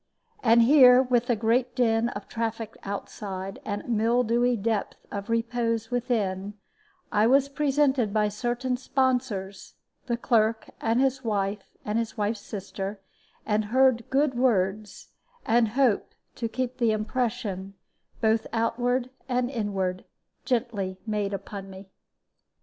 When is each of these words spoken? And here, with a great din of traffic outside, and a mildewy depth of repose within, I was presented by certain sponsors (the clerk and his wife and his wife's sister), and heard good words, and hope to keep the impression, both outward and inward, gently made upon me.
And 0.41 0.63
here, 0.63 1.03
with 1.03 1.29
a 1.29 1.35
great 1.35 1.75
din 1.75 2.09
of 2.09 2.27
traffic 2.27 2.75
outside, 2.83 3.59
and 3.63 3.83
a 3.83 3.87
mildewy 3.87 4.57
depth 4.57 4.97
of 5.11 5.29
repose 5.29 5.91
within, 5.91 6.55
I 7.11 7.27
was 7.27 7.47
presented 7.49 8.11
by 8.11 8.27
certain 8.29 8.77
sponsors 8.77 9.75
(the 10.07 10.17
clerk 10.17 10.71
and 10.81 10.99
his 10.99 11.23
wife 11.23 11.77
and 11.85 11.99
his 11.99 12.17
wife's 12.17 12.41
sister), 12.41 12.99
and 13.45 13.65
heard 13.65 14.09
good 14.09 14.33
words, 14.33 15.09
and 15.45 15.67
hope 15.77 16.15
to 16.33 16.49
keep 16.49 16.79
the 16.79 16.91
impression, 16.91 17.75
both 18.21 18.47
outward 18.51 19.11
and 19.29 19.51
inward, 19.51 20.03
gently 20.45 20.97
made 21.05 21.31
upon 21.31 21.69
me. 21.69 21.91